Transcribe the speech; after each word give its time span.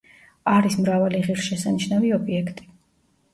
არის 0.53 0.77
მრავალი 0.85 1.19
ღირსშესანიშნავი 1.27 2.11
ობიექტი. 2.19 2.69